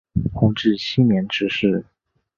[0.33, 1.85] 弘治七年致仕。